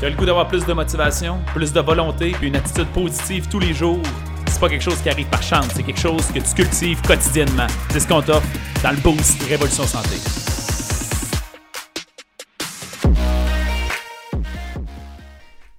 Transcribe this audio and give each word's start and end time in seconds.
Tu 0.00 0.06
as 0.06 0.10
le 0.10 0.16
goût 0.16 0.26
d'avoir 0.26 0.48
plus 0.48 0.66
de 0.66 0.72
motivation, 0.72 1.38
plus 1.54 1.72
de 1.72 1.80
volonté, 1.80 2.32
puis 2.32 2.48
une 2.48 2.56
attitude 2.56 2.88
positive 2.88 3.48
tous 3.48 3.60
les 3.60 3.72
jours? 3.72 4.02
C'est 4.48 4.58
pas 4.58 4.68
quelque 4.68 4.82
chose 4.82 5.00
qui 5.00 5.08
arrive 5.08 5.28
par 5.28 5.42
chance, 5.42 5.68
c'est 5.72 5.84
quelque 5.84 6.00
chose 6.00 6.26
que 6.32 6.40
tu 6.40 6.54
cultives 6.54 7.00
quotidiennement. 7.02 7.68
C'est 7.90 8.00
ce 8.00 8.08
qu'on 8.08 8.20
t'offre 8.20 8.46
dans 8.82 8.90
le 8.90 8.96
Boost 8.96 9.40
Révolution 9.44 9.84
Santé. 9.84 10.16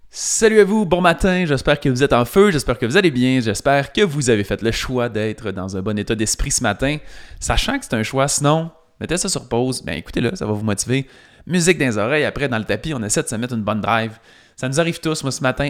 Salut 0.10 0.62
à 0.62 0.64
vous, 0.64 0.86
bon 0.86 1.02
matin, 1.02 1.46
j'espère 1.46 1.80
que 1.80 1.90
vous 1.90 2.02
êtes 2.02 2.14
en 2.14 2.24
feu, 2.24 2.52
j'espère 2.52 2.80
que 2.80 2.86
vous 2.86 2.96
allez 2.96 3.12
bien, 3.12 3.42
j'espère 3.42 3.92
que 3.92 4.02
vous 4.02 4.30
avez 4.30 4.46
fait 4.46 4.62
le 4.62 4.72
choix 4.72 5.10
d'être 5.10 5.52
dans 5.52 5.76
un 5.76 5.82
bon 5.82 6.00
état 6.00 6.16
d'esprit 6.16 6.52
ce 6.52 6.64
matin, 6.64 6.98
sachant 7.42 7.78
que 7.78 7.84
c'est 7.84 7.96
un 7.96 8.04
choix, 8.04 8.30
sinon, 8.30 8.72
mettez 9.00 9.18
ça 9.18 9.30
sur 9.30 9.48
pause, 9.48 9.84
ben 9.84 9.94
écoutez-le, 9.94 10.36
ça 10.36 10.46
va 10.46 10.54
vous 10.54 10.64
motiver 10.64 11.08
musique 11.48 11.78
dans 11.78 11.86
les 11.86 11.98
oreilles. 11.98 12.26
Après, 12.26 12.48
dans 12.48 12.58
le 12.58 12.66
tapis, 12.66 12.94
on 12.94 13.04
essaie 13.04 13.24
de 13.24 13.28
se 13.28 13.36
mettre 13.36 13.54
une 13.54 13.64
bonne 13.64 13.82
drive. 13.82 14.18
Ça 14.56 14.68
nous 14.68 14.80
arrive 14.80 15.00
tous. 15.00 15.24
Moi, 15.24 15.32
ce 15.32 15.42
matin, 15.42 15.70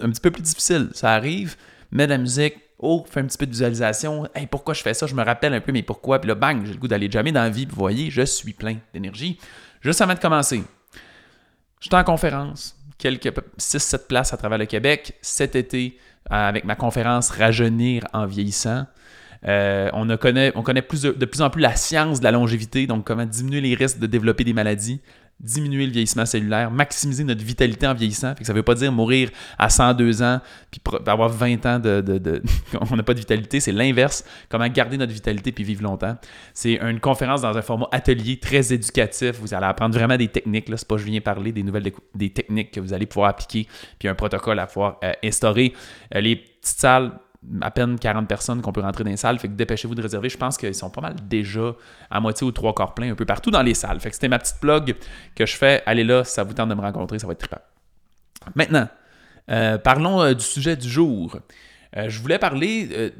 un 0.00 0.10
petit 0.10 0.20
peu 0.20 0.30
plus 0.30 0.42
difficile. 0.42 0.90
Ça 0.92 1.12
arrive, 1.12 1.56
mets 1.90 2.06
de 2.06 2.12
la 2.12 2.18
musique, 2.18 2.56
oh, 2.78 3.04
fais 3.08 3.20
un 3.20 3.26
petit 3.26 3.38
peu 3.38 3.46
de 3.46 3.50
visualisation. 3.50 4.28
Hey, 4.34 4.46
pourquoi 4.46 4.74
je 4.74 4.82
fais 4.82 4.94
ça? 4.94 5.06
Je 5.06 5.14
me 5.14 5.22
rappelle 5.22 5.54
un 5.54 5.60
peu, 5.60 5.72
mais 5.72 5.82
pourquoi? 5.82 6.20
Puis 6.20 6.28
là, 6.28 6.34
bang, 6.34 6.64
j'ai 6.64 6.72
le 6.72 6.78
goût 6.78 6.88
d'aller 6.88 7.10
jamais 7.10 7.32
dans 7.32 7.42
la 7.42 7.50
vie. 7.50 7.66
Puis 7.66 7.74
vous 7.74 7.80
voyez, 7.80 8.10
je 8.10 8.22
suis 8.22 8.52
plein 8.52 8.76
d'énergie. 8.92 9.38
Juste 9.80 10.00
avant 10.00 10.14
de 10.14 10.18
commencer, 10.18 10.62
je 11.80 11.86
suis 11.86 11.94
en 11.94 12.04
conférence, 12.04 12.76
quelques 12.98 13.32
6-7 13.58 14.06
places 14.06 14.32
à 14.32 14.36
travers 14.36 14.58
le 14.58 14.66
Québec. 14.66 15.14
Cet 15.20 15.54
été, 15.54 15.98
avec 16.28 16.64
ma 16.64 16.74
conférence 16.74 17.30
Rajeunir 17.30 18.04
en 18.12 18.26
vieillissant. 18.26 18.86
Euh, 19.46 19.90
on, 19.92 20.16
connaît, 20.16 20.52
on 20.54 20.62
connaît 20.62 20.82
plus 20.82 21.02
de, 21.02 21.24
plus 21.24 21.42
en 21.42 21.50
plus 21.50 21.60
la 21.60 21.76
science 21.76 22.20
de 22.20 22.24
la 22.24 22.30
longévité, 22.30 22.86
donc 22.86 23.06
comment 23.06 23.26
diminuer 23.26 23.60
les 23.60 23.74
risques 23.74 23.98
de 23.98 24.06
développer 24.06 24.44
des 24.44 24.54
maladies, 24.54 25.00
diminuer 25.40 25.86
le 25.86 25.92
vieillissement 25.92 26.24
cellulaire, 26.24 26.70
maximiser 26.70 27.24
notre 27.24 27.44
vitalité 27.44 27.86
en 27.86 27.94
vieillissant. 27.94 28.34
ça 28.40 28.52
ne 28.52 28.56
veut 28.56 28.62
pas 28.62 28.74
dire 28.74 28.92
mourir 28.92 29.30
à 29.58 29.68
102 29.68 30.22
ans 30.22 30.40
puis 30.70 30.80
avoir 31.06 31.28
20 31.28 31.66
ans 31.66 31.78
de. 31.78 32.42
on 32.90 32.96
n'a 32.96 33.02
pas 33.02 33.14
de 33.14 33.18
vitalité, 33.18 33.60
c'est 33.60 33.72
l'inverse. 33.72 34.24
Comment 34.48 34.68
garder 34.68 34.96
notre 34.96 35.12
vitalité 35.12 35.52
puis 35.52 35.64
vivre 35.64 35.82
longtemps. 35.82 36.16
C'est 36.54 36.80
une 36.80 37.00
conférence 37.00 37.42
dans 37.42 37.56
un 37.56 37.62
format 37.62 37.88
atelier 37.92 38.38
très 38.38 38.72
éducatif. 38.72 39.32
Vous 39.40 39.52
allez 39.52 39.66
apprendre 39.66 39.94
vraiment 39.94 40.16
des 40.16 40.28
techniques. 40.28 40.68
Là, 40.68 40.76
c'est 40.76 40.88
pas 40.88 40.96
je 40.96 41.04
viens 41.04 41.20
parler 41.20 41.52
des 41.52 41.62
nouvelles 41.62 41.92
techniques 42.32 42.70
que 42.70 42.80
vous 42.80 42.92
allez 42.92 43.06
pouvoir 43.06 43.30
appliquer 43.30 43.66
puis 43.98 44.08
un 44.08 44.14
protocole 44.14 44.58
à 44.58 44.66
pouvoir 44.66 44.98
euh, 45.04 45.12
instaurer. 45.22 45.74
Euh, 46.14 46.20
les 46.20 46.36
petites 46.36 46.80
salles 46.80 47.12
à 47.60 47.70
peine 47.70 47.98
40 47.98 48.26
personnes 48.28 48.62
qu'on 48.62 48.72
peut 48.72 48.80
rentrer 48.80 49.04
dans 49.04 49.10
les 49.10 49.16
salles. 49.16 49.38
Dépêchez-vous 49.38 49.94
de 49.94 50.02
réserver. 50.02 50.28
Je 50.28 50.38
pense 50.38 50.56
qu'ils 50.56 50.74
sont 50.74 50.90
pas 50.90 51.00
mal 51.00 51.14
déjà 51.28 51.74
à 52.10 52.20
moitié 52.20 52.46
ou 52.46 52.52
trois 52.52 52.74
quarts 52.74 52.94
pleins 52.94 53.12
un 53.12 53.14
peu 53.14 53.24
partout 53.24 53.50
dans 53.50 53.62
les 53.62 53.74
salles. 53.74 54.00
Fait 54.00 54.08
que 54.08 54.14
c'était 54.14 54.28
ma 54.28 54.38
petite 54.38 54.58
plug 54.60 54.94
que 55.34 55.46
je 55.46 55.56
fais. 55.56 55.82
Allez 55.86 56.04
là, 56.04 56.24
ça 56.24 56.42
vous 56.44 56.54
tente 56.54 56.68
de 56.68 56.74
me 56.74 56.80
rencontrer, 56.80 57.18
ça 57.18 57.26
va 57.26 57.32
être 57.32 57.40
trippant. 57.40 57.62
Maintenant, 58.54 58.88
euh, 59.50 59.78
parlons 59.78 60.22
euh, 60.22 60.34
du 60.34 60.44
sujet 60.44 60.76
du 60.76 60.88
jour. 60.88 61.36
Euh, 61.96 62.08
je 62.08 62.20
voulais 62.20 62.38
parler. 62.38 63.12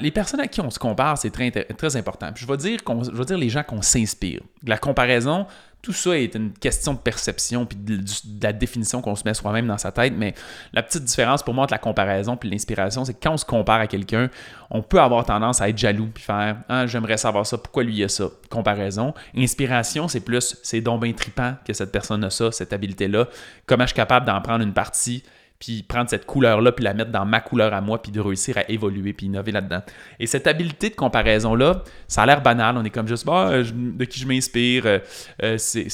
Les 0.00 0.10
personnes 0.10 0.40
à 0.40 0.48
qui 0.48 0.60
on 0.60 0.70
se 0.70 0.78
compare, 0.78 1.18
c'est 1.18 1.30
très, 1.30 1.50
très 1.50 1.96
important. 1.96 2.30
je 2.34 2.46
vais 2.46 2.56
dire, 2.56 2.80
dire 3.26 3.38
les 3.38 3.48
gens 3.48 3.62
qu'on 3.62 3.82
s'inspire. 3.82 4.40
La 4.64 4.78
comparaison, 4.78 5.46
tout 5.86 5.92
ça 5.92 6.18
est 6.18 6.34
une 6.34 6.52
question 6.52 6.94
de 6.94 6.98
perception 6.98 7.64
puis 7.64 7.78
de, 7.78 8.00
la 8.42 8.52
définition 8.52 9.00
qu'on 9.00 9.14
se 9.14 9.22
met 9.24 9.34
soi-même 9.34 9.68
dans 9.68 9.78
sa 9.78 9.92
tête. 9.92 10.14
Mais 10.16 10.34
la 10.72 10.82
petite 10.82 11.04
différence 11.04 11.44
pour 11.44 11.54
moi 11.54 11.62
entre 11.62 11.74
la 11.74 11.78
comparaison 11.78 12.36
puis 12.36 12.50
l'inspiration, 12.50 13.04
c'est 13.04 13.14
que 13.14 13.22
quand 13.22 13.34
on 13.34 13.36
se 13.36 13.44
compare 13.44 13.78
à 13.78 13.86
quelqu'un, 13.86 14.28
on 14.70 14.82
peut 14.82 15.00
avoir 15.00 15.24
tendance 15.24 15.60
à 15.60 15.68
être 15.68 15.78
jaloux 15.78 16.08
puis 16.12 16.24
faire 16.24 16.56
ah, 16.68 16.88
j'aimerais 16.88 17.18
savoir 17.18 17.46
ça, 17.46 17.56
pourquoi 17.56 17.84
lui 17.84 18.02
a 18.02 18.08
ça. 18.08 18.24
Comparaison. 18.50 19.14
Inspiration, 19.36 20.08
c'est 20.08 20.20
plus 20.20 20.56
c'est 20.64 20.80
donc 20.80 21.02
bien 21.02 21.12
trippant 21.12 21.54
que 21.64 21.72
cette 21.72 21.92
personne 21.92 22.24
a 22.24 22.30
ça, 22.30 22.50
cette 22.50 22.72
habileté-là. 22.72 23.28
Comment 23.66 23.84
je 23.84 23.88
suis 23.88 23.96
capable 23.96 24.26
d'en 24.26 24.40
prendre 24.40 24.64
une 24.64 24.74
partie 24.74 25.22
puis 25.58 25.82
prendre 25.82 26.10
cette 26.10 26.26
couleur-là, 26.26 26.72
puis 26.72 26.84
la 26.84 26.94
mettre 26.94 27.10
dans 27.10 27.24
ma 27.24 27.40
couleur 27.40 27.72
à 27.72 27.80
moi, 27.80 28.02
puis 28.02 28.12
de 28.12 28.20
réussir 28.20 28.58
à 28.58 28.70
évoluer, 28.70 29.12
puis 29.12 29.26
innover 29.26 29.52
là-dedans. 29.52 29.82
Et 30.18 30.26
cette 30.26 30.46
habileté 30.46 30.90
de 30.90 30.94
comparaison-là, 30.94 31.82
ça 32.08 32.22
a 32.22 32.26
l'air 32.26 32.42
banal. 32.42 32.76
On 32.76 32.84
est 32.84 32.90
comme 32.90 33.08
juste, 33.08 33.24
bah, 33.24 33.62
de 33.62 34.04
qui 34.04 34.20
je 34.20 34.26
m'inspire, 34.26 34.86
euh, 34.86 34.98
euh, 35.42 35.58
c'est 35.58 35.88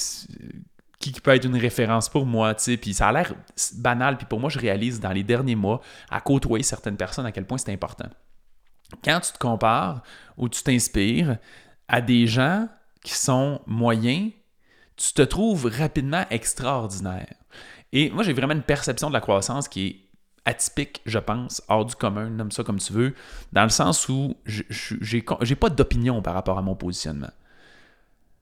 qui 0.98 1.20
peut 1.20 1.32
être 1.32 1.44
une 1.44 1.56
référence 1.56 2.08
pour 2.08 2.24
moi, 2.24 2.54
tu 2.54 2.62
sais, 2.62 2.76
puis 2.76 2.94
ça 2.94 3.08
a 3.08 3.12
l'air 3.12 3.34
banal, 3.74 4.16
puis 4.16 4.26
pour 4.26 4.38
moi, 4.38 4.48
je 4.48 4.58
réalise 4.58 5.00
dans 5.00 5.10
les 5.10 5.24
derniers 5.24 5.56
mois, 5.56 5.80
à 6.08 6.20
côtoyer 6.20 6.62
certaines 6.62 6.96
personnes, 6.96 7.26
à 7.26 7.32
quel 7.32 7.44
point 7.44 7.58
c'est 7.58 7.72
important. 7.72 8.08
Quand 9.02 9.18
tu 9.20 9.32
te 9.32 9.38
compares 9.38 10.02
ou 10.36 10.48
tu 10.48 10.62
t'inspires 10.62 11.38
à 11.88 12.00
des 12.00 12.26
gens 12.26 12.68
qui 13.02 13.14
sont 13.14 13.60
moyens, 13.66 14.30
tu 15.02 15.14
te 15.14 15.22
trouves 15.22 15.66
rapidement 15.66 16.24
extraordinaire. 16.30 17.34
Et 17.92 18.10
moi, 18.10 18.22
j'ai 18.22 18.32
vraiment 18.32 18.54
une 18.54 18.62
perception 18.62 19.08
de 19.08 19.12
la 19.12 19.20
croissance 19.20 19.66
qui 19.66 19.86
est 19.86 19.96
atypique, 20.44 21.02
je 21.06 21.18
pense, 21.18 21.60
hors 21.66 21.84
du 21.84 21.96
commun, 21.96 22.30
nomme 22.30 22.52
ça 22.52 22.62
comme 22.62 22.78
tu 22.78 22.92
veux, 22.92 23.14
dans 23.52 23.64
le 23.64 23.68
sens 23.68 24.08
où 24.08 24.36
je 24.44 24.62
n'ai 25.16 25.56
pas 25.56 25.70
d'opinion 25.70 26.22
par 26.22 26.34
rapport 26.34 26.56
à 26.56 26.62
mon 26.62 26.76
positionnement. 26.76 27.30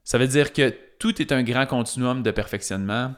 Ça 0.04 0.18
veut 0.18 0.28
dire 0.28 0.52
que 0.52 0.74
tout 0.98 1.22
est 1.22 1.32
un 1.32 1.42
grand 1.42 1.64
continuum 1.64 2.22
de 2.22 2.30
perfectionnement 2.30 3.14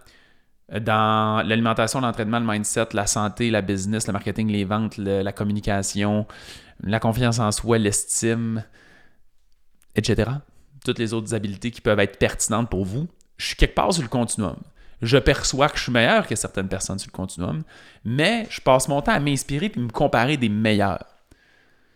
dans 0.80 1.44
l'alimentation, 1.44 2.00
l'entraînement, 2.00 2.38
le 2.38 2.46
mindset, 2.46 2.88
la 2.92 3.08
santé, 3.08 3.50
la 3.50 3.60
business, 3.60 4.06
le 4.06 4.12
marketing, 4.12 4.48
les 4.48 4.64
ventes, 4.64 4.98
la 4.98 5.32
communication, 5.32 6.26
la 6.80 7.00
confiance 7.00 7.40
en 7.40 7.50
soi, 7.50 7.78
l'estime, 7.78 8.64
etc. 9.96 10.30
Toutes 10.84 11.00
les 11.00 11.12
autres 11.12 11.34
habiletés 11.34 11.72
qui 11.72 11.80
peuvent 11.80 12.00
être 12.00 12.18
pertinentes 12.18 12.70
pour 12.70 12.84
vous. 12.84 13.08
Je 13.42 13.48
suis 13.48 13.56
quelque 13.56 13.74
part 13.74 13.92
sur 13.92 14.02
le 14.02 14.08
continuum 14.08 14.56
je 15.02 15.18
perçois 15.18 15.68
que 15.68 15.76
je 15.76 15.82
suis 15.82 15.92
meilleur 15.92 16.26
que 16.26 16.36
certaines 16.36 16.68
personnes 16.68 16.98
sur 16.98 17.10
le 17.12 17.16
continuum, 17.16 17.64
mais 18.04 18.46
je 18.48 18.60
passe 18.60 18.88
mon 18.88 19.02
temps 19.02 19.12
à 19.12 19.18
m'inspirer 19.18 19.70
et 19.74 19.78
me 19.78 19.90
comparer 19.90 20.36
des 20.36 20.48
meilleurs. 20.48 21.04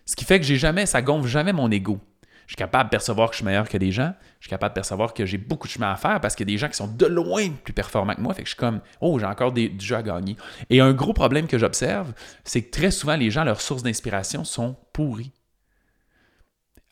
Ce 0.04 0.16
qui 0.16 0.24
fait 0.24 0.40
que 0.40 0.44
j'ai 0.44 0.56
jamais, 0.56 0.86
ça 0.86 1.02
gonfle 1.02 1.28
jamais 1.28 1.52
mon 1.52 1.70
ego. 1.70 2.00
Je 2.46 2.52
suis 2.52 2.56
capable 2.56 2.88
de 2.88 2.90
percevoir 2.90 3.28
que 3.28 3.34
je 3.34 3.38
suis 3.38 3.44
meilleur 3.44 3.68
que 3.68 3.78
des 3.78 3.90
gens. 3.90 4.12
Je 4.38 4.46
suis 4.46 4.50
capable 4.50 4.72
de 4.72 4.74
percevoir 4.74 5.14
que 5.14 5.26
j'ai 5.26 5.38
beaucoup 5.38 5.66
de 5.66 5.72
chemin 5.72 5.90
à 5.90 5.96
faire 5.96 6.20
parce 6.20 6.36
qu'il 6.36 6.48
y 6.48 6.52
a 6.52 6.54
des 6.54 6.58
gens 6.58 6.68
qui 6.68 6.76
sont 6.76 6.86
de 6.86 7.06
loin 7.06 7.48
plus 7.64 7.72
performants 7.72 8.14
que 8.14 8.20
moi. 8.20 8.34
Fait 8.34 8.42
que 8.42 8.48
je 8.48 8.54
suis 8.54 8.58
comme, 8.58 8.80
oh, 9.00 9.18
j'ai 9.18 9.26
encore 9.26 9.52
du 9.52 9.72
jeu 9.78 9.96
à 9.96 10.02
gagner. 10.02 10.36
Et 10.70 10.80
un 10.80 10.92
gros 10.92 11.12
problème 11.12 11.48
que 11.48 11.58
j'observe, 11.58 12.12
c'est 12.44 12.62
que 12.62 12.70
très 12.70 12.92
souvent, 12.92 13.16
les 13.16 13.32
gens, 13.32 13.42
leurs 13.42 13.60
sources 13.60 13.82
d'inspiration 13.82 14.44
sont 14.44 14.76
pourries. 14.92 15.32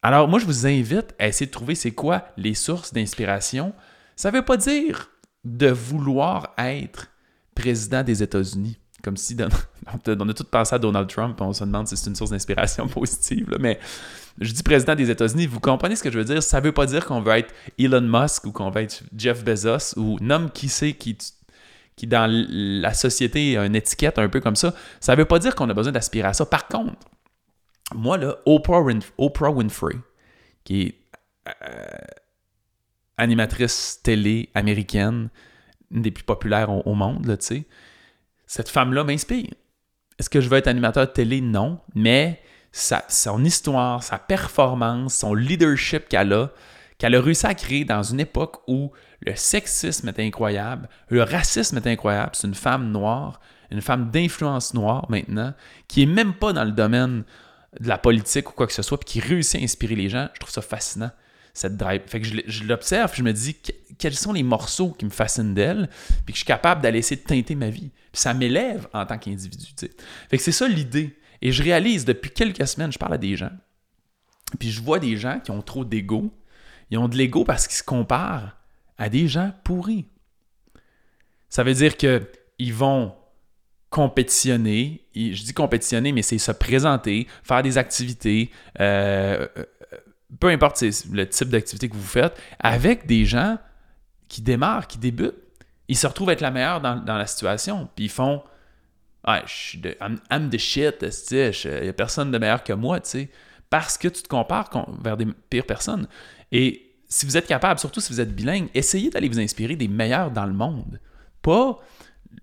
Alors, 0.03 0.27
moi, 0.27 0.41
je 0.41 0.45
vous 0.45 0.67
invite 0.67 1.15
à 1.21 1.29
essayer 1.29 1.47
de 1.47 1.53
trouver 1.53 1.77
c'est 1.77 1.93
quoi 1.93 2.27
les 2.37 2.55
sources 2.55 2.93
d'inspiration. 2.93 3.73
Ça 4.17 4.31
ne 4.31 4.37
veut 4.37 4.45
pas 4.45 4.57
dire 4.57 5.11
de 5.45 5.69
vouloir 5.69 6.55
être 6.59 7.09
président 7.55 8.03
des 8.03 8.23
États-Unis. 8.23 8.79
Comme 9.03 9.17
si 9.17 9.37
on 10.07 10.29
a 10.29 10.35
tout 10.35 10.45
pensé 10.45 10.75
à 10.75 10.79
Donald 10.79 11.09
Trump, 11.09 11.39
on 11.41 11.53
se 11.53 11.65
demande 11.65 11.87
si 11.87 11.97
c'est 11.97 12.09
une 12.09 12.17
source 12.17 12.31
d'inspiration 12.31 12.89
positive. 12.89 13.57
Mais 13.61 13.79
je 14.41 14.53
dis 14.53 14.63
président 14.63 14.95
des 14.95 15.11
États-Unis, 15.11 15.47
vous 15.47 15.61
comprenez 15.61 15.97
ce 15.97 16.03
que 16.03 16.11
je 16.11 16.19
veux 16.19 16.25
dire? 16.25 16.43
Ça 16.43 16.61
ne 16.61 16.65
veut 16.65 16.73
pas 16.73 16.87
dire 16.87 17.05
qu'on 17.05 17.21
veut 17.21 17.33
être 17.33 17.55
Elon 17.79 18.01
Musk 18.01 18.47
ou 18.47 18.53
qu'on 18.53 18.71
veut 18.71 18.83
être 18.83 19.03
Jeff 19.17 19.45
Bezos 19.45 19.99
ou 19.99 20.19
nomme 20.21 20.51
qui 20.51 20.69
qui, 20.99 21.19
qui 21.97 22.07
dans 22.07 22.29
la 22.31 22.95
société 22.95 23.59
a 23.59 23.67
une 23.67 23.77
étiquette 23.77 24.19
un 24.19 24.29
peu 24.29 24.41
comme 24.41 24.57
ça. 24.57 24.75
Ça 25.01 25.13
ne 25.13 25.19
veut 25.19 25.27
pas 25.27 25.39
dire 25.39 25.55
qu'on 25.55 25.69
a 25.69 25.75
besoin 25.75 25.93
d'aspirer 25.93 26.29
à 26.29 26.33
ça. 26.33 26.47
Par 26.47 26.67
contre, 26.69 26.95
moi, 27.95 28.17
là, 28.17 28.37
Oprah, 28.47 28.81
Winfrey, 28.81 29.97
qui 30.65 30.83
est 30.83 30.95
euh, 31.49 31.87
animatrice 33.17 34.01
télé 34.03 34.51
américaine, 34.55 35.29
une 35.91 36.03
des 36.03 36.11
plus 36.11 36.25
populaires 36.25 36.71
au, 36.87 36.95
monde, 36.95 37.37
tu 37.39 37.47
sais. 37.47 37.65
Cette 38.47 38.69
femme-là 38.69 39.05
m'inspire. 39.05 39.51
Est-ce 40.19 40.31
que 40.31 40.41
je 40.41 40.49
veux 40.49 40.59
être 40.59 40.69
animateur 40.69 41.13
télé? 41.13 41.41
Non. 41.41 41.81
Mais 41.95 42.43
sa, 42.73 43.05
son 43.09 43.45
histoire, 43.45 44.03
sa 44.03 44.19
performance, 44.19 45.15
son 45.15 45.35
leadership 45.35 46.09
qu'elle 46.09 46.33
a, 46.33 46.51
qu'elle 46.99 47.15
a 47.15 47.21
réussi 47.21 47.47
à 47.47 47.55
créer 47.55 47.85
dans 47.85 48.03
une 48.03 48.21
époque 48.21 48.63
où 48.69 48.93
le 49.21 49.35
sexisme 49.35 50.09
est 50.09 50.21
incroyable, 50.21 50.89
le 51.09 51.23
racisme 51.23 51.79
est 51.79 51.87
incroyable. 51.87 52.33
C'est 52.35 52.47
une 52.47 52.55
femme 52.55 52.91
noire, 52.91 53.41
une 53.71 53.81
femme 53.81 54.11
d'influence 54.11 54.75
noire 54.75 55.07
maintenant, 55.09 55.55
qui 55.89 56.03
est 56.03 56.07
même 56.07 56.35
pas 56.35 56.53
dans 56.53 56.65
le 56.65 56.73
domaine 56.73 57.25
de 57.81 57.89
la 57.89 57.99
politique 57.99 58.51
ou 58.51 58.53
quoi 58.53 58.67
que 58.67 58.73
ce 58.73 58.83
soit, 58.83 58.99
puis 58.99 59.07
qui 59.07 59.21
réussit 59.21 59.61
à 59.61 59.65
inspirer 59.65 59.97
les 59.97 60.09
gens. 60.09 60.29
Je 60.35 60.41
trouve 60.41 60.53
ça 60.53 60.63
fascinant 60.63 61.11
cette 61.55 61.77
drive. 61.77 62.03
Fait 62.07 62.21
que 62.21 62.27
je, 62.47 62.65
l'observe, 62.65 63.13
je 63.15 63.23
me 63.23 63.33
dis 63.33 63.57
quels 63.97 64.15
sont 64.15 64.33
les 64.33 64.43
morceaux 64.43 64.91
qui 64.91 65.05
me 65.05 65.11
fascinent 65.11 65.55
d'elle, 65.55 65.89
puis 66.27 66.33
que 66.33 66.33
je 66.33 66.39
suis 66.39 66.45
capable 66.45 66.83
d'aller 66.83 66.99
essayer 66.99 67.21
de 67.21 67.27
teinter 67.27 67.55
ma 67.55 67.71
vie. 67.71 67.91
Puis 68.13 68.21
ça 68.21 68.35
m'élève 68.35 68.89
en 68.93 69.07
tant 69.07 69.17
qu'individu. 69.17 69.67
Fait 70.29 70.37
que 70.37 70.43
c'est 70.43 70.53
ça 70.53 70.69
l'idée. 70.69 71.17
Et 71.41 71.53
je 71.53 71.63
réalise 71.63 72.05
depuis 72.05 72.31
quelques 72.31 72.67
semaines, 72.67 72.93
je 72.93 72.99
parle 72.99 73.15
à 73.15 73.19
des 73.19 73.37
gens, 73.37 73.53
puis 74.59 74.71
je 74.71 74.83
vois 74.83 74.99
des 74.99 75.17
gens 75.17 75.41
qui 75.41 75.51
ont 75.51 75.63
trop 75.63 75.85
d'ego. 75.85 76.33
Ils 76.91 76.99
ont 76.99 77.09
de 77.09 77.17
l'ego 77.17 77.45
parce 77.45 77.67
qu'ils 77.67 77.77
se 77.77 77.83
comparent 77.83 78.57
à 78.99 79.09
des 79.09 79.29
gens 79.29 79.53
pourris. 79.65 80.07
Ça 81.49 81.63
veut 81.63 81.75
dire 81.75 81.97
qu'ils 81.97 82.75
vont 82.75 83.15
compétitionner. 83.95 85.07
Je 85.15 85.43
dis 85.45 85.55
compétitionner, 85.55 86.11
mais 86.11 86.23
c'est 86.23 86.39
se 86.39 86.51
présenter, 86.51 87.29
faire 87.45 87.63
des 87.63 87.79
activités, 87.79 88.51
euh, 88.81 89.47
peu 90.41 90.49
importe 90.49 90.83
le 91.11 91.29
type 91.29 91.49
d'activité 91.49 91.89
que 91.89 91.95
vous 91.95 92.03
faites, 92.03 92.41
avec 92.59 93.07
des 93.07 93.25
gens 93.25 93.59
qui 94.29 94.43
démarrent, 94.43 94.87
qui 94.87 94.99
débutent. 94.99 95.35
Ils 95.89 95.97
se 95.97 96.07
retrouvent 96.07 96.31
être 96.31 96.41
la 96.41 96.51
meilleure 96.51 96.81
dans, 96.81 97.03
la 97.05 97.27
situation, 97.27 97.89
puis 97.95 98.07
ils 98.07 98.11
font 98.11 98.43
je 99.27 99.53
suis 99.53 99.79
de. 99.79 99.97
I'm, 100.31 100.51
the 100.51 100.59
shit, 100.59 101.05
il 101.31 101.83
n'y 101.83 101.89
a 101.89 101.93
personne 101.93 102.31
de 102.31 102.39
meilleur 102.39 102.63
que 102.63 102.73
moi, 102.73 103.01
tu 103.01 103.11
sais. 103.11 103.31
Parce 103.71 103.97
que 103.97 104.09
tu 104.09 104.23
te 104.23 104.29
compares 104.29 104.71
vers 105.03 105.17
des 105.17 105.27
pires 105.49 105.67
personnes. 105.67 106.07
Et 106.53 106.95
si 107.09 107.27
vous 107.27 107.37
êtes 107.37 107.47
capable, 107.47 107.81
surtout 107.81 108.01
si 108.01 108.13
vous 108.13 108.21
êtes 108.21 108.35
bilingue, 108.35 108.69
essayez 108.75 109.11
d'aller 109.11 109.29
vous 109.29 109.41
inspirer 109.41 109.77
des 109.77 109.89
meilleurs 109.89 110.31
dans 110.31 110.47
le 110.47 110.53
monde. 110.53 111.01
Pas 111.43 111.79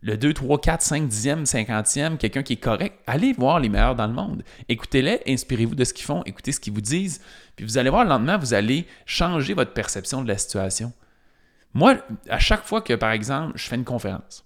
le 0.02 0.18
2, 0.18 0.34
3, 0.34 0.62
4, 0.62 0.82
5, 0.82 1.10
10e, 1.10 1.46
50e, 1.46 2.18
quelqu'un 2.18 2.44
qui 2.44 2.54
est 2.54 2.58
correct. 2.58 3.00
Allez 3.08 3.34
voir 3.34 3.60
les 3.60 3.70
meilleurs 3.70 3.96
dans 3.96 4.08
le 4.08 4.14
monde. 4.14 4.44
Écoutez-les, 4.70 5.22
inspirez-vous 5.28 5.76
de 5.76 5.84
ce 5.84 5.94
qu'ils 5.94 6.06
font, 6.06 6.24
écoutez 6.26 6.52
ce 6.52 6.60
qu'ils 6.60 6.74
vous 6.74 6.82
disent. 6.82 7.22
Puis 7.56 7.66
vous 7.66 7.78
allez 7.78 7.90
voir, 7.90 8.04
le 8.04 8.10
lendemain, 8.10 8.38
vous 8.38 8.54
allez 8.54 8.88
changer 9.06 9.54
votre 9.54 9.74
perception 9.74 10.24
de 10.24 10.28
la 10.28 10.38
situation. 10.38 10.94
Moi, 11.74 11.98
à 12.30 12.40
chaque 12.40 12.66
fois 12.66 12.82
que, 12.82 12.94
par 12.94 13.12
exemple, 13.12 13.54
je 13.56 13.68
fais 13.68 13.76
une 13.76 13.86
conférence, 13.86 14.44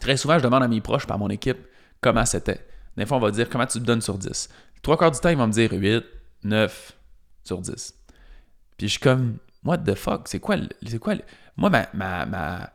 Très 0.00 0.16
souvent, 0.16 0.38
je 0.38 0.44
demande 0.44 0.62
à 0.62 0.68
mes 0.68 0.80
proches, 0.80 1.06
par 1.06 1.18
mon 1.18 1.28
équipe, 1.28 1.58
comment 2.00 2.24
c'était. 2.24 2.64
Des 2.96 3.06
fois, 3.06 3.16
on 3.16 3.20
va 3.20 3.30
dire 3.30 3.48
comment 3.48 3.66
tu 3.66 3.80
te 3.80 3.84
donnes 3.84 4.00
sur 4.00 4.16
10. 4.16 4.48
Trois 4.82 4.96
quarts 4.96 5.10
du 5.10 5.18
temps, 5.18 5.28
ils 5.28 5.36
vont 5.36 5.46
me 5.46 5.52
dire 5.52 5.72
8, 5.72 6.04
9 6.44 6.92
sur 7.44 7.60
10. 7.60 7.94
Puis 8.76 8.86
je 8.86 8.92
suis 8.92 9.00
comme, 9.00 9.38
what 9.64 9.78
the 9.78 9.94
fuck, 9.94 10.28
c'est 10.28 10.38
quoi, 10.38 10.56
c'est 10.86 10.98
quoi, 10.98 11.14
moi, 11.56 11.70
ma, 11.70 11.88
ma, 12.26 12.70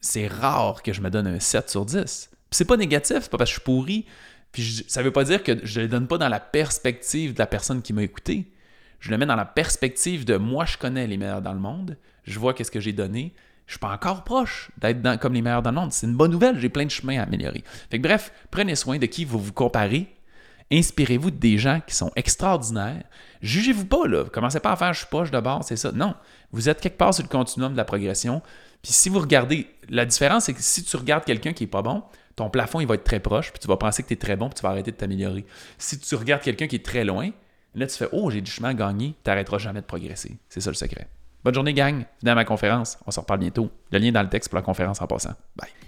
c'est 0.00 0.26
rare 0.26 0.82
que 0.82 0.92
je 0.92 1.00
me 1.00 1.10
donne 1.10 1.26
un 1.26 1.40
7 1.40 1.70
sur 1.70 1.84
10. 1.84 2.30
Puis 2.30 2.38
c'est 2.50 2.64
pas 2.64 2.76
négatif, 2.76 3.28
pas 3.28 3.38
parce 3.38 3.50
que 3.50 3.56
je 3.56 3.60
suis 3.60 3.64
pourri. 3.64 4.06
Puis 4.52 4.84
ça 4.88 5.02
veut 5.02 5.12
pas 5.12 5.24
dire 5.24 5.42
que 5.42 5.64
je 5.64 5.80
le 5.80 5.88
donne 5.88 6.06
pas 6.06 6.18
dans 6.18 6.28
la 6.28 6.40
perspective 6.40 7.34
de 7.34 7.38
la 7.38 7.46
personne 7.46 7.82
qui 7.82 7.92
m'a 7.92 8.02
écouté. 8.02 8.52
Je 9.00 9.10
le 9.10 9.18
mets 9.18 9.26
dans 9.26 9.36
la 9.36 9.44
perspective 9.44 10.24
de 10.24 10.36
moi, 10.36 10.64
je 10.64 10.76
connais 10.76 11.06
les 11.06 11.16
meilleurs 11.16 11.42
dans 11.42 11.52
le 11.52 11.60
monde, 11.60 11.96
je 12.24 12.38
vois 12.38 12.54
qu'est-ce 12.54 12.70
que 12.70 12.80
j'ai 12.80 12.92
donné, 12.92 13.34
je 13.66 13.74
suis 13.74 13.78
pas 13.78 13.92
encore 13.92 14.24
proche 14.24 14.70
d'être 14.78 15.20
comme 15.20 15.34
les 15.34 15.42
meilleurs 15.42 15.62
dans 15.62 15.70
le 15.70 15.76
monde. 15.76 15.92
C'est 15.92 16.06
une 16.06 16.16
bonne 16.16 16.32
nouvelle, 16.32 16.58
j'ai 16.58 16.68
plein 16.68 16.84
de 16.84 16.90
chemins 16.90 17.20
à 17.20 17.22
améliorer. 17.24 17.62
Fait 17.90 17.98
bref, 17.98 18.32
prenez 18.50 18.74
soin 18.74 18.98
de 18.98 19.06
qui 19.06 19.24
vous 19.24 19.38
vous 19.38 19.52
comparez. 19.52 20.06
Inspirez-vous 20.70 21.30
des 21.30 21.56
gens 21.56 21.80
qui 21.86 21.94
sont 21.94 22.12
extraordinaires. 22.14 23.02
Jugez-vous 23.40 23.86
pas, 23.86 24.06
là. 24.06 24.24
Commencez 24.24 24.60
pas 24.60 24.72
à 24.72 24.76
faire 24.76 24.92
je 24.92 24.98
suis 24.98 25.08
poche 25.08 25.30
de 25.30 25.40
bord, 25.40 25.64
c'est 25.64 25.76
ça. 25.76 25.92
Non. 25.92 26.14
Vous 26.52 26.68
êtes 26.68 26.80
quelque 26.80 26.98
part 26.98 27.14
sur 27.14 27.22
le 27.22 27.28
continuum 27.28 27.72
de 27.72 27.76
la 27.76 27.84
progression. 27.84 28.42
Puis 28.82 28.92
si 28.92 29.08
vous 29.08 29.18
regardez, 29.18 29.66
la 29.88 30.04
différence, 30.04 30.44
c'est 30.44 30.54
que 30.54 30.62
si 30.62 30.84
tu 30.84 30.96
regardes 30.96 31.24
quelqu'un 31.24 31.52
qui 31.52 31.64
est 31.64 31.68
pas 31.68 31.82
bon, 31.82 32.02
ton 32.36 32.50
plafond, 32.50 32.80
il 32.80 32.86
va 32.86 32.94
être 32.94 33.04
très 33.04 33.20
proche, 33.20 33.50
puis 33.50 33.58
tu 33.58 33.66
vas 33.66 33.76
penser 33.76 34.02
que 34.02 34.08
tu 34.08 34.14
es 34.14 34.16
très 34.16 34.36
bon, 34.36 34.48
puis 34.48 34.56
tu 34.56 34.62
vas 34.62 34.70
arrêter 34.70 34.92
de 34.92 34.96
t'améliorer. 34.96 35.44
Si 35.76 35.98
tu 35.98 36.14
regardes 36.14 36.42
quelqu'un 36.42 36.68
qui 36.68 36.76
est 36.76 36.84
très 36.84 37.04
loin, 37.04 37.30
là, 37.74 37.86
tu 37.86 37.96
fais 37.96 38.08
Oh, 38.12 38.30
j'ai 38.30 38.40
du 38.40 38.50
chemin 38.50 38.70
à 38.70 38.74
gagner, 38.74 39.14
tu 39.24 39.30
n'arrêteras 39.30 39.58
jamais 39.58 39.80
de 39.80 39.86
progresser. 39.86 40.36
C'est 40.48 40.60
ça 40.60 40.70
le 40.70 40.76
secret. 40.76 41.08
Bonne 41.44 41.54
journée, 41.54 41.74
gang. 41.74 42.04
Venez 42.20 42.30
à 42.30 42.34
ma 42.34 42.44
conférence. 42.44 42.98
On 43.06 43.10
se 43.10 43.20
reparle 43.20 43.40
bientôt. 43.40 43.70
Le 43.90 43.98
lien 43.98 44.12
dans 44.12 44.22
le 44.22 44.28
texte 44.28 44.50
pour 44.50 44.56
la 44.56 44.62
conférence 44.62 45.00
en 45.00 45.06
passant. 45.06 45.34
Bye. 45.56 45.87